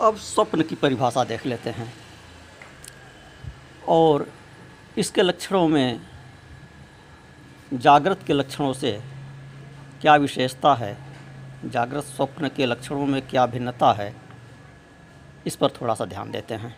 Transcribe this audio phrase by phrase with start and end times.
[0.00, 1.94] अब स्वप्न की परिभाषा देख लेते हैं।
[3.88, 4.32] और
[4.98, 6.00] इसके लक्षणों में,
[7.74, 9.02] जागृत के लक्षणों से
[10.00, 10.98] क्या विशेषता है?
[11.64, 14.16] जागृत स्वप्न के लक्षणों में क्या भिन्नता है?
[15.46, 16.76] इस पर थोड़ा सा ध्यान देते हैं।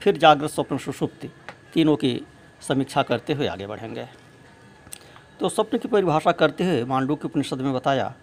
[0.00, 1.30] फिर जागृत स्वप्न सुषुप्ति,
[1.72, 2.26] तीनों की
[2.60, 4.08] समीक्षा करते हुए आगे बढ़ेंगे।
[5.40, 8.14] तो स्वप्न की परिभाषा करते हुए मांडू के उपनिषद में बताया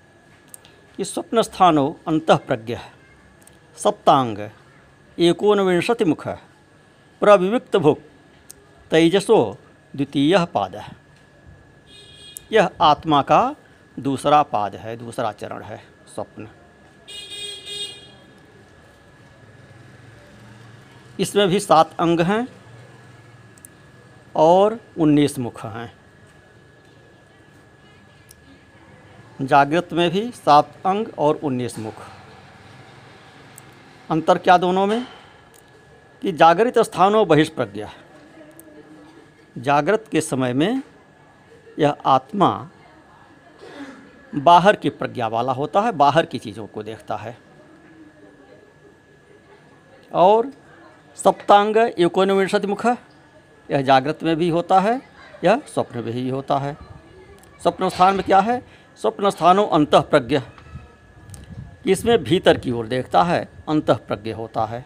[0.98, 2.78] कि स्वप्न स्थानो अंत प्रज्ञ
[3.78, 4.38] सप्तांग
[5.20, 6.28] एकोनविंशति मुख
[7.22, 8.00] प्रविविक्त भुक
[8.92, 9.58] तेजसो
[9.96, 10.96] द्वितीय पाद। है
[12.52, 13.56] यह आत्मा का
[14.00, 15.84] दूसरा पाद है, दूसरा चरण है,
[16.16, 16.48] स्वप्न।
[21.20, 22.48] इसमें भी सात अंग हैं
[24.36, 25.94] और उन्नीस मुख हैं।
[29.42, 32.15] जागृत में भी सात अंग और उन्नीस मुख।
[34.12, 35.08] अंतर क्या दोनों में?
[36.22, 37.90] कि जागृत स्थानों बहिष्प्रज्ञा।
[39.58, 40.82] जागृत के समय में
[41.80, 42.70] यह आत्मा
[44.36, 47.38] बाहर की प्रज्ञा वाला होता है, बाहर की चीज़ों को देखता है।
[50.14, 50.52] और
[51.16, 52.86] सप्तांग एकोनविंशति मुख,
[53.72, 55.02] यह जागृत में भी होता है,
[55.44, 56.78] यह स्वप्न में भी होता है।
[57.62, 58.68] स्वप्न स्थान में क्या है?
[59.02, 60.42] स्वप्न स्थानों अंत प्रज्ञ
[61.86, 64.86] इसमें भीतर की ओर देखता है अंत प्रज्ञ होता है।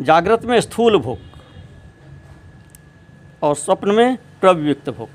[0.00, 1.18] जागृत में स्थूल भूख
[3.42, 5.08] और स्वप्न में प्रवियुक्त भूख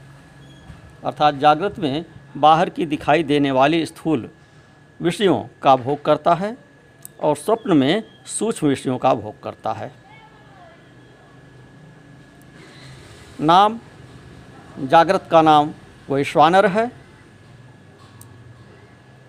[1.06, 2.06] अर्थात जागृत में
[2.38, 4.30] बाहर की दिखाई देने वाली स्थूल
[5.02, 6.58] विषयों का भोग करता है
[7.20, 9.92] और स्वप्न में सूक्ष्म विषयों का भोग करता है।
[13.42, 13.80] नाम,
[14.80, 15.74] जागृत का नाम
[16.10, 16.92] वैश्वानर है।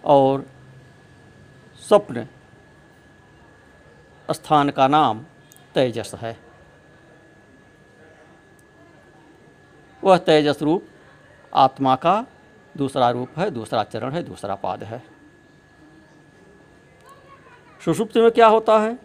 [0.09, 0.47] और
[1.89, 2.27] स्वप्न
[4.31, 5.25] स्थान का नाम
[5.75, 6.37] तेजस है।
[10.05, 10.85] वह तेजस रूप
[11.55, 12.27] आत्मा का
[12.77, 15.03] दूसरा रूप है, दूसरा चरण है, दूसरा पाद है।
[17.85, 18.99] सुषुप्त में क्या होता है?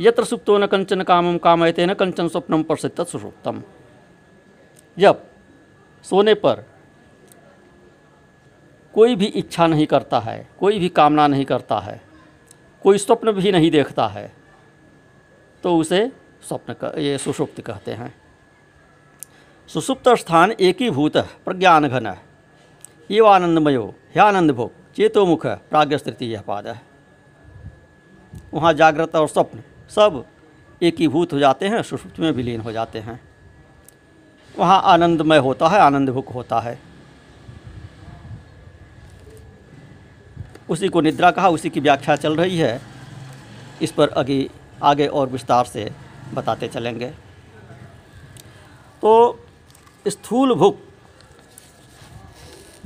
[0.00, 3.62] यत्र सुप्तो न कंचन कामम कामयते न कंचन स्वप्नम प्रसिद्ध सुषुप्तम
[4.98, 5.26] जब
[6.02, 6.75] सोने पर
[8.96, 12.00] कोई भी इच्छा नहीं करता है, कोई भी कामना नहीं करता है,
[12.84, 14.32] कोई स्वप्न भी नहीं देखता है
[15.64, 16.00] तो उसे
[16.42, 18.14] स्वप्न का, ये सुषुप्त कहते हैं।
[19.68, 22.14] सुसुप्त स्थान एक ही भूत प्रज्ञान घन
[23.10, 26.80] ये आनंदमयो ह्यानंद भोग चेतोमुख प्राग्ञ तृतीय पाद है
[28.54, 30.24] वहाँ जागृत और स्वप्न सब
[30.80, 33.20] एक ही भूत हो जाते हैं सुषुप्त में विलीन हो जाते हैं।
[34.54, 36.78] वहाँ आनंदमय होता है आनंद भुक होता है।
[40.70, 42.80] उसी को निद्रा कहा, उसी की व्याख्या चल रही है।
[43.82, 44.50] इस पर आगे
[44.82, 45.92] आगे और विस्तार से
[46.34, 47.06] बताते चलेंगे।
[49.02, 49.40] तो
[50.08, 50.78] स्थूल भुक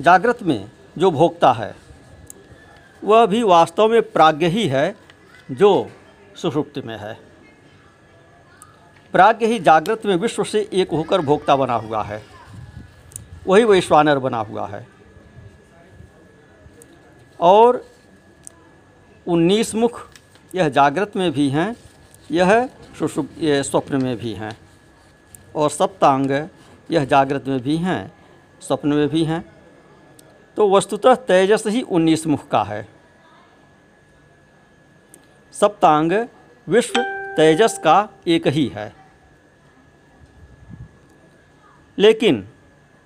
[0.00, 1.76] जागृत में जो भोगता है,
[3.04, 4.96] वह भी वास्तव में प्राज्ञ ही है
[5.50, 5.90] जो
[6.36, 7.18] सुषुप्ति में है।
[9.12, 12.22] प्राज्ञ ही जागृत में विश्व से एक होकर भोक्ता बना हुआ है।
[13.46, 14.99] वही वैश्वानर बना हुआ है।
[17.40, 17.86] और
[19.26, 20.08] उन्नीस मुख
[20.54, 21.76] यह जागृत में भी हैं,
[22.30, 22.66] यह
[22.98, 24.58] सुषुप स्वप्न में भी हैं।
[25.54, 26.30] और सप्तांग
[26.90, 28.12] यह जागृत में भी हैं,
[28.60, 29.52] स्वप्न में भी हैं।
[30.56, 32.88] तो वस्तुतः तेजस ही उन्नीस मुख का है।
[35.52, 36.12] सप्तांग
[36.68, 37.02] विश्व
[37.36, 38.94] तेजस का एक ही है।
[41.98, 42.48] लेकिन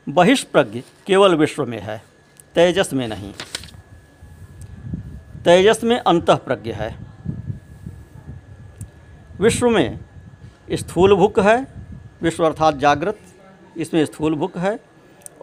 [0.09, 2.03] बहिष्प्रज्ञ केवल विश्व में है,
[2.55, 3.35] तेजस में नहीं।
[5.45, 6.99] तेजस में अंत प्रज्ञ है।
[9.41, 9.99] विश्व में
[10.73, 11.67] स्थूल भुक है,
[12.23, 13.19] विश्व अर्थात जागृत,
[13.77, 14.81] इसमें स्थूल भुक है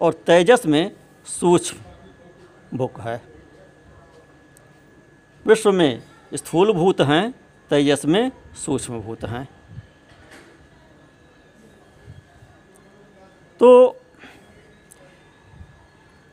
[0.02, 0.92] और तेजस में
[1.26, 3.22] सूक्ष्म भुक है।
[5.46, 7.32] विश्व में स्थूल भूत हैं,
[7.70, 9.48] तेजस में सूक्ष्म भूत हैं।
[13.60, 13.90] तो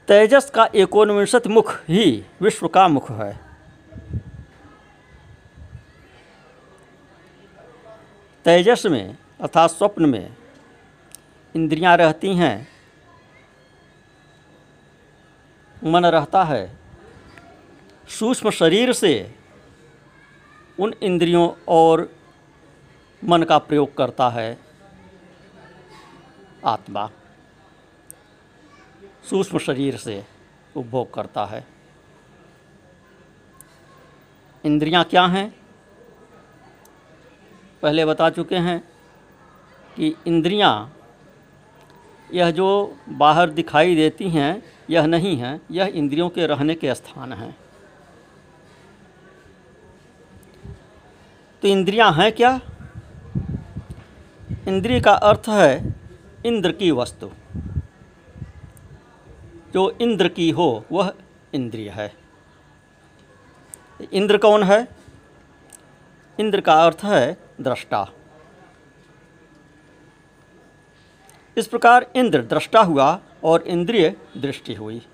[0.09, 3.48] तेजस का एकोनविंशत मुख ही विश्व का मुख है।
[8.49, 10.37] तेजस में अर्थात स्वप्न में
[11.55, 12.69] इंद्रियाँ रहती हैं,
[15.85, 16.79] मन रहता है।
[18.09, 19.13] सूक्ष्म शरीर से
[20.81, 22.17] उन इंद्रियों और
[23.25, 24.59] मन का प्रयोग करता है
[26.67, 27.11] आत्मा।
[29.31, 30.25] सूक्ष्म शरीर से
[30.77, 31.65] उपभोग करता है।
[34.65, 35.68] इंद्रियाँ क्या हैं?
[37.83, 38.89] पहले बता चुके हैं
[39.97, 40.97] कि इंद्रियाँ,
[42.35, 47.33] यह जो बाहर दिखाई देती हैं, यह नहीं है, यह इंद्रियों के रहने के स्थान
[47.33, 47.57] हैं।
[51.63, 52.61] तो इंद्रियाँ हैं क्या?
[54.69, 55.95] इंद्रिय का अर्थ है
[56.47, 57.31] इंद्र की वस्तु।
[59.75, 61.15] जो इंद्र की हो, वह
[61.55, 62.15] इंद्रिय है।
[64.13, 64.89] इंद्र कौन है?
[66.41, 68.09] इंद्र का अर्थ है दृष्टा।
[71.57, 75.07] इस प्रकार इंद्र दृष्टा हुआ और इंद्रिय दृष्टि हुई।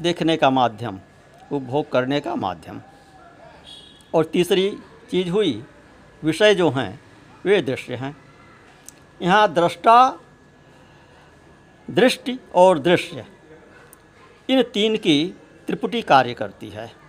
[0.00, 1.00] देखने का माध्यम,
[1.52, 2.80] उपभोग करने का माध्यम।
[4.14, 4.78] और तीसरी
[5.10, 5.64] चीज़ हुई,
[6.24, 7.00] विषय जो हैं,
[7.44, 8.16] वे दृश्य हैं।
[9.22, 10.20] यहाँ दृष्टा,
[11.90, 13.26] दृष्टि और दृश्य,
[14.48, 15.34] इन तीन की
[15.66, 17.05] त्रिपुटी कार्य करती है।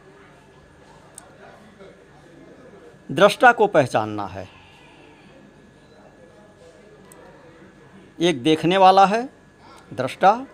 [3.09, 4.48] दृष्टा को पहचानना है।
[8.19, 9.30] एक देखने वाला है,
[9.94, 10.45] दृष्टा,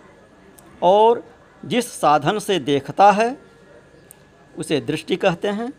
[0.82, 1.22] और
[1.64, 3.36] जिस साधन से देखता है,
[4.54, 5.72] उसे दृष्टि कहते हैं।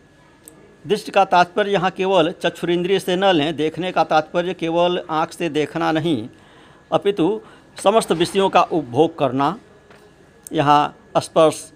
[0.86, 5.50] दृष्टि का तात्पर्य यहाँ केवल चक्षुरिंद्रिय से न लें, देखने का तात्पर्य केवल आँख से
[5.50, 6.28] देखना नहीं,
[6.92, 7.42] अपितु
[7.84, 9.58] समस्त विषयों का उपभोग करना।
[10.52, 11.72] यहाँ स्पर्श,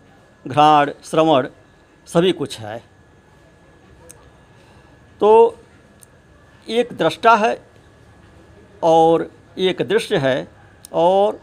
[0.46, 1.48] घ्राण, श्रवण,
[2.08, 2.89] सभी कुछ है।
[5.20, 5.58] तो
[6.70, 7.62] एक दृष्टा है
[8.84, 10.48] और एक दृश्य है
[10.94, 11.42] और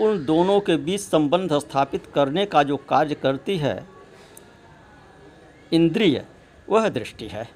[0.00, 3.86] उन दोनों के बीच संबंध स्थापित करने का जो कार्य करती है,
[5.72, 6.24] इंद्रिय,
[6.68, 7.48] वह दृष्टि है।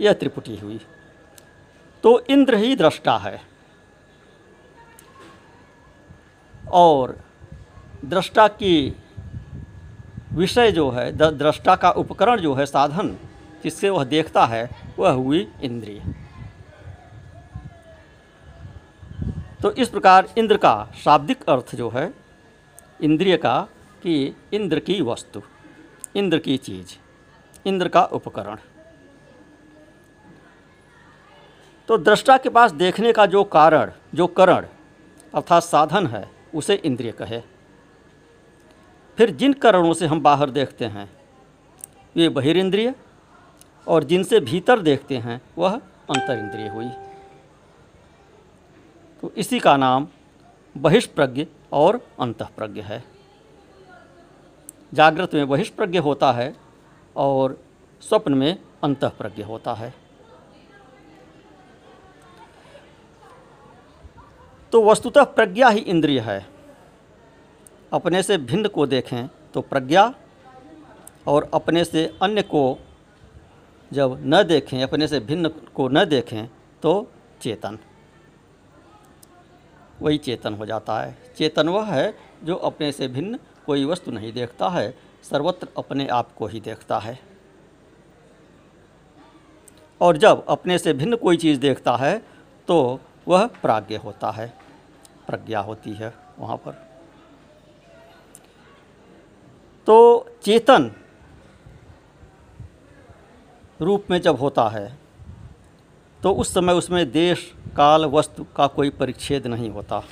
[0.00, 0.80] यह त्रिपुटी हुई।
[2.02, 3.42] तो इंद्र ही दृष्टा है।
[6.70, 7.16] और
[8.04, 8.96] दृष्टा की
[10.32, 13.16] विषय जो है दृष्टा का उपकरण जो है साधन
[13.62, 16.02] जिससे वह देखता है, वह हुई इंद्रिय।
[19.62, 22.14] तो इस प्रकार इंद्र का शाब्दिक अर्थ जो है,
[23.00, 23.68] इंद्रिय का
[24.02, 25.42] कि इंद्र की वस्तु,
[26.16, 26.98] इंद्र की चीज़,
[27.66, 28.56] इंद्र का उपकरण।
[31.88, 34.66] तो दृष्टा के पास देखने का जो कारण, जो करण,
[35.34, 37.40] अर्थात साधन है, उसे इंद्रिय कहे।
[39.18, 41.10] फिर जिन करणों से हम बाहर देखते हैं,
[42.16, 42.94] वे बहिरिंद्रिय
[43.88, 45.76] और जिनसे भीतर देखते हैं, वह
[46.10, 46.88] अंतर इंद्रिय हुई।
[49.20, 50.08] तो इसी का नाम
[50.76, 53.04] बहिष्प्रज्ञ और अंतप्रज्ञ है।
[54.94, 56.56] जागृत में बहिष्प्रज्ञ होता है
[57.16, 57.64] और
[58.00, 59.94] स्वप्न में अंतप्रज्ञ होता है।
[64.72, 66.46] तो वस्तुतः प्रज्ञा ही इंद्रिय है।
[67.92, 70.14] अपने से भिन्न को देखें तो प्रज्ञा
[71.26, 72.78] और अपने से अन्य को
[73.92, 76.46] जब न देखें, अपने से भिन्न को न देखें
[76.82, 77.10] तो
[77.40, 77.78] चेतन।
[80.00, 84.32] वही चेतन हो जाता है। चेतन वह है जो अपने से भिन्न कोई वस्तु नहीं
[84.32, 87.18] देखता है, सर्वत्र अपने आप को ही देखता है।
[90.00, 92.18] और जब अपने से भिन्न कोई चीज़ देखता है
[92.68, 94.54] तो वह प्राज्ञ होता है।
[95.26, 96.72] प्रज्ञा होती है वहाँ पर।
[99.86, 100.92] तो चेतन
[103.80, 104.98] रूप में जब होता है
[106.22, 110.02] तो उस समय उसमें देश, काल, वस्तु का कोई परिच्छेद नहीं होता।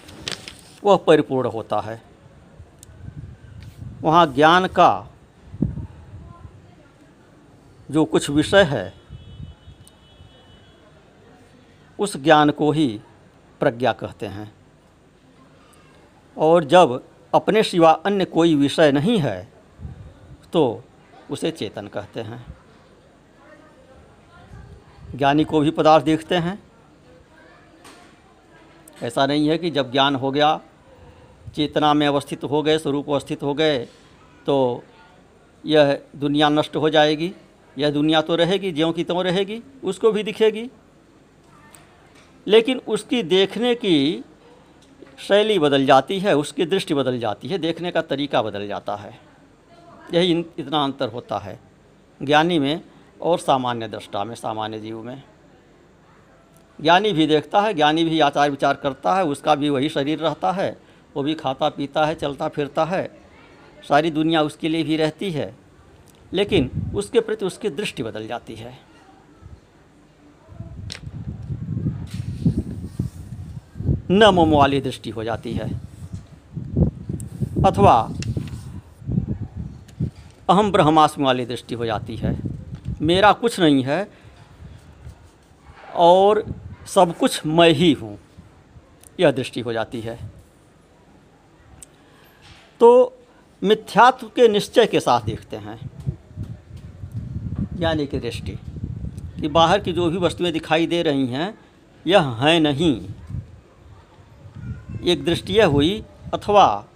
[0.85, 2.03] वह परिपूर्ण होता है।
[4.03, 5.07] वहाँ ज्ञान का
[7.91, 8.95] जो कुछ विषय है,
[11.99, 13.01] उस ज्ञान को ही
[13.61, 14.53] प्रज्ञा कहते हैं।
[16.37, 17.03] और जब
[17.35, 19.53] अपने सिवा अन्य कोई विषय नहीं है
[20.53, 20.83] तो
[21.31, 22.47] उसे चेतन कहते हैं।
[25.17, 26.63] ज्ञानी को भी पदार्थ देखते हैं।
[29.03, 30.61] ऐसा नहीं है कि जब ज्ञान हो गया,
[31.55, 33.79] चेतना में अवस्थित हो गए, स्वरूप अवस्थित हो गए
[34.47, 34.83] तो
[35.67, 37.33] यह दुनिया नष्ट हो जाएगी।
[37.79, 40.71] यह दुनिया तो रहेगी, ज्यों की त्यों रहेगी, उसको भी दिखेगी।
[42.47, 44.25] लेकिन उसकी देखने की
[45.19, 49.19] शैली बदल जाती है, उसकी दृष्टि बदल जाती है, देखने का तरीका बदल जाता है।
[50.15, 51.61] यही इतना अंतर होता है।
[52.23, 52.81] ज्ञानी में
[53.23, 55.23] और सामान्य दृष्टा में, सामान्य जीव में।
[56.81, 60.53] ज्ञानी भी देखता है, ज्ञानी भी आचार विचार करता है, उसका भी वही शरीर रहता
[60.53, 60.77] है,
[61.17, 63.21] वो भी खाता पीता है, चलता फिरता है,
[63.89, 65.57] सारी दुनिया उसके लिए भी रहती है,
[66.33, 68.79] लेकिन उसके प्रति उसकी दृष्टि बदल जाती है।
[74.11, 75.81] न मोम वाली दृष्टि हो जाती है।
[77.67, 78.11] अथवा
[80.51, 82.50] अहम ब्रह्मास्मि वाली दृष्टि हो जाती है।
[83.03, 84.11] मेरा कुछ नहीं है
[85.95, 86.45] और
[86.87, 88.19] सब कुछ मैं ही हूँ।
[89.21, 90.19] यह दृष्टि हो जाती है।
[92.81, 93.19] तो
[93.63, 95.91] मिथ्यात्व के निश्चय के साथ देखते हैं।
[97.79, 98.53] यानी कि दृष्टि,
[99.41, 101.59] कि बाहर की जो भी वस्तुएँ दिखाई दे रही हैं,
[102.07, 103.09] यह हैं नहीं।
[105.05, 106.05] एक दृष्टि यह हुई,
[106.35, 106.87] अथवा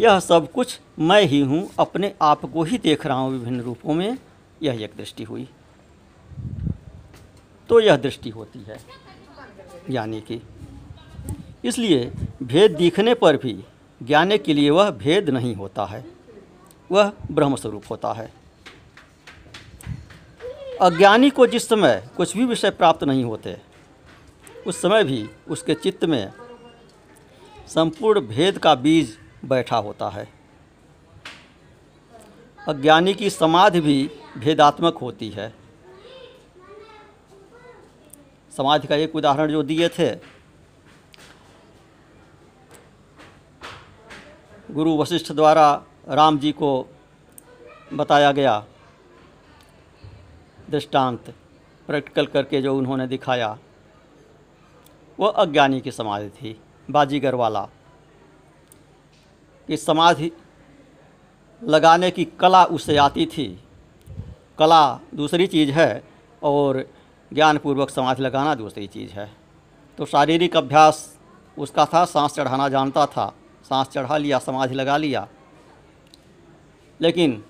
[0.00, 3.94] यह सब कुछ मैं ही हूँ, अपने आप को ही देख रहा हूँ विभिन्न रूपों
[3.94, 4.18] में।
[4.62, 5.48] यह एक दृष्टि हुई।
[7.70, 8.78] तो यह दृष्टि होती है,
[9.90, 10.40] यानी कि
[11.64, 12.04] इसलिए
[12.42, 13.52] भेद दिखने पर भी
[14.00, 16.04] ज्ञाने के लिए वह भेद नहीं होता है,
[16.90, 18.32] वह ब्रह्म स्वरूप होता है।
[20.82, 23.56] अज्ञानी को जिस समय कुछ भी विषय प्राप्त नहीं होते,
[24.66, 26.32] उस समय भी उसके चित्त में
[27.68, 30.28] संपूर्ण भेद का बीज बैठा होता है।
[32.58, 35.52] अज्ञानी की समाधि भी भेदात्मक होती है।
[38.56, 40.14] समाधि का एक उदाहरण जो दिए थे,
[44.70, 46.86] गुरु वशिष्ठ द्वारा राम जी को
[47.92, 48.64] बताया गया
[50.70, 51.34] दृष्टांत,
[51.86, 53.58] प्रैक्टिकल करके जो उन्होंने दिखाया
[55.18, 56.60] वह अज्ञानी की समाधि थी,
[56.90, 57.68] बाजीगर वाला।
[59.68, 60.32] कि समाधि
[61.62, 63.48] लगाने की कला उसे आती थी
[64.60, 66.02] कला दूसरी चीज़ है
[66.42, 66.84] और
[67.32, 69.30] ज्ञानपूर्वक समाधि लगाना दूसरी चीज़ है।
[69.98, 70.98] तो शारीरिक अभ्यास
[71.56, 73.26] उसका था, सांस चढ़ाना जानता था,
[73.64, 75.26] सांस चढ़ा लिया, समाधि लगा लिया।
[77.00, 77.42] लेकिन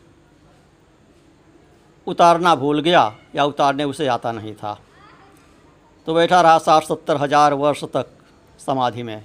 [2.06, 3.02] उतारना भूल गया
[3.36, 4.78] या उतारने उसे आता नहीं था।
[6.06, 8.06] तो बैठा रहा साठ सत्तर हज़ार वर्ष तक
[8.58, 9.24] समाधि में।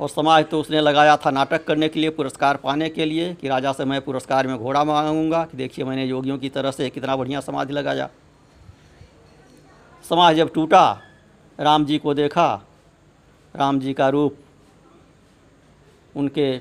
[0.00, 3.48] और समाज तो उसने लगाया था नाटक करने के लिए, पुरस्कार पाने के लिए कि
[3.48, 7.16] राजा से मैं पुरस्कार में घोड़ा मांगूँगा। कि देखिए मैंने योगियों की तरह से कितना
[7.16, 8.08] बढ़िया समाधि लगाया।
[10.04, 11.00] समाज जब टूटा,
[11.58, 12.62] राम जी को देखा,
[13.54, 14.38] राम जी का रूप
[16.14, 16.58] उनके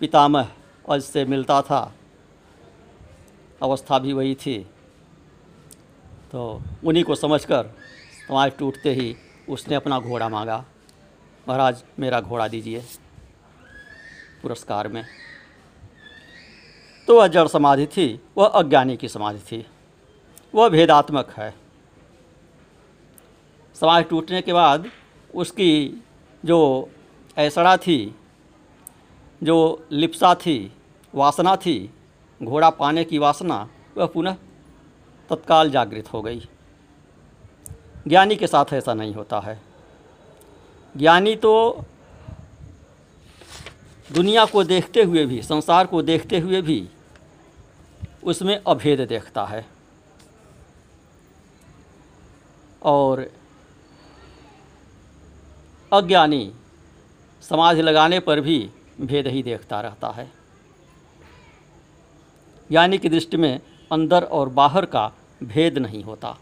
[0.00, 0.48] पितामह
[0.88, 1.92] अज से मिलता था,
[3.62, 4.58] अवस्था भी वही थी।
[6.32, 7.70] तो उन्हीं को समझकर
[8.28, 9.14] समाज टूटते ही
[9.48, 10.64] उसने अपना घोड़ा मांगा।
[11.48, 12.84] महाराज, मेरा घोड़ा दीजिए।
[14.42, 15.04] पुरस्कार में।
[17.06, 19.66] तो वह जड़ समाधि थी, वह अज्ञानी की समाधि थी।
[20.54, 21.54] वह भेदात्मक है।
[23.74, 24.86] समाधि टूटने के बाद
[25.34, 26.04] उसकी
[26.44, 26.90] जो
[27.38, 28.14] ऐसड़ा थी,
[29.42, 30.72] जो लिप्सा थी,
[31.14, 31.94] वासना थी,
[32.42, 34.36] घोड़ा पाने की वासना, वह पुनः
[35.30, 36.48] तत्काल जागृत हो गई।
[38.08, 39.71] ज्ञानी के साथ ऐसा नहीं होता है।
[40.96, 41.84] ज्ञानी तो
[44.12, 46.88] दुनिया को देखते हुए भी, संसार को देखते हुए भी
[48.24, 49.66] उसमें अभेद देखता है।
[52.82, 53.30] और
[55.92, 56.52] अज्ञानी
[57.42, 58.70] समाज लगाने पर भी
[59.00, 60.30] भेद ही देखता रहता है।
[62.70, 63.60] यानी कि दृष्टि में
[63.92, 66.38] अंदर और बाहर का भेद नहीं होता।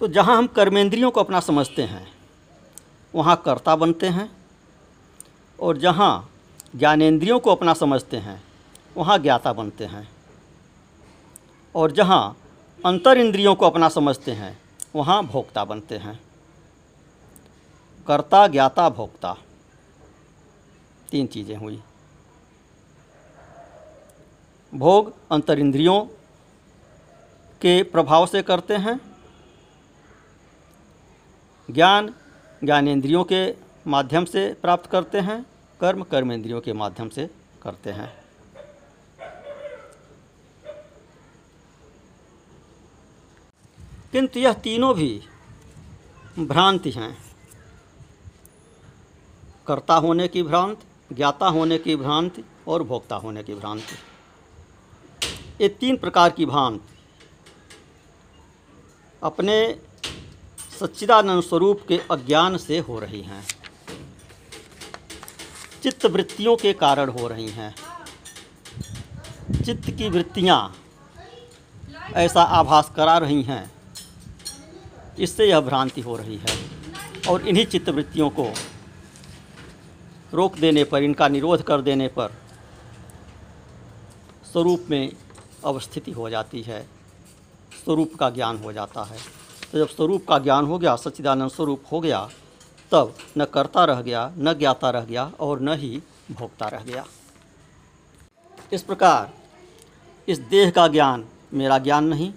[0.00, 2.12] तो जहाँ हम कर्मेंद्रियों को अपना समझते हैं,
[3.14, 4.30] वहाँ कर्ता बनते हैं,
[5.60, 6.30] और जहाँ
[6.76, 8.42] ज्ञानेंद्रियों को अपना समझते हैं,
[8.96, 10.08] वहाँ ज्ञाता बनते हैं,
[11.74, 12.36] और जहाँ
[12.86, 14.58] अंतर इंद्रियों को अपना समझते हैं,
[14.94, 16.20] वहाँ भोक्ता बनते हैं।
[18.06, 19.36] कर्ता, ज्ञाता, भोक्ता,
[21.10, 21.82] तीन चीज़ें हुई।
[24.74, 26.04] भोग अंतर इंद्रियों
[27.60, 29.09] के प्रभाव से करते हैं
[31.72, 32.14] ज्ञान
[32.64, 33.54] ज्ञानेंद्रियों के
[33.86, 35.46] माध्यम से प्राप्त करते हैं,
[35.80, 37.30] कर्म कर्मेंद्रियों के माध्यम से
[37.62, 38.20] करते हैं।
[44.12, 45.22] किंतु यह तीनों भी
[46.38, 47.18] भ्रांति हैं।
[49.66, 53.98] कर्ता होने की भ्रांति, ज्ञाता होने की भ्रांति और भोक्ता होने की भ्रांति।
[55.60, 56.98] ये तीन प्रकार की भ्रांति
[59.22, 59.80] अपने
[60.80, 63.44] सच्चिदानंद स्वरूप के अज्ञान से हो रही हैं।
[65.82, 67.74] चित्त वृत्तियों के कारण हो रही हैं।
[69.64, 70.76] चित्त की वृत्तियाँ
[72.16, 73.70] ऐसा आभास करा रही हैं,
[75.18, 76.56] इससे यह भ्रांति हो रही है
[77.28, 78.46] और इन्हीं चित्त वृत्तियों को
[80.32, 82.32] रोक देने पर, इनका निरोध कर देने पर
[84.52, 85.12] स्वरूप में
[85.64, 86.82] अवस्थिति हो जाती है,
[87.84, 89.18] स्वरूप का ज्ञान हो जाता है।
[89.72, 92.28] तो जब स्वरूप का ज्ञान हो गया, सच्चिदानंद स्वरूप हो गया,
[92.92, 97.04] तब न करता रह गया, न ज्ञाता रह गया और न ही भोगता रह गया।
[98.72, 99.32] इस प्रकार
[100.28, 101.24] इस देह का ज्ञान
[101.54, 102.32] मेरा ज्ञान नहीं,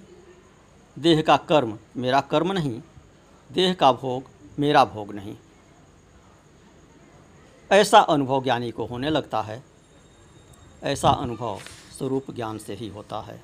[0.97, 2.81] देह का कर्म मेरा कर्म नहीं,
[3.49, 5.35] देह का भोग मेरा भोग नहीं।
[7.71, 9.63] ऐसा अनुभव ज्ञानी को होने लगता है,
[10.83, 11.59] ऐसा अनुभव
[11.97, 13.41] स्वरूप ज्ञान से ही होता है।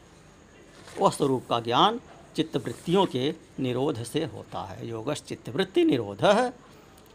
[1.00, 2.00] वह स्वरूप का ज्ञान
[2.40, 6.54] चित्तवृत्तियों के निरोध से होता है। योगश चित्तवृत्ति निरोध है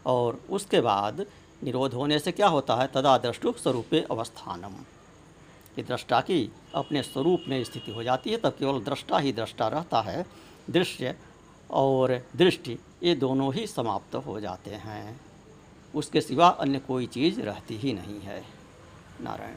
[0.05, 1.25] और उसके बाद
[1.63, 2.87] निरोध होने से क्या होता है?
[2.87, 4.83] तदा दृष्टु स्वरूपे अवस्थानम।
[5.75, 9.67] कि दृष्टा की अपने स्वरूप में स्थिति हो जाती है, तब केवल दृष्टा ही दृष्टा
[9.67, 10.25] रहता है।
[10.69, 11.15] दृश्य
[11.71, 15.21] और दृष्टि ये दोनों ही समाप्त हो जाते हैं।
[15.95, 18.43] उसके सिवा अन्य कोई चीज़ रहती ही नहीं है।
[19.21, 19.55] नारायण।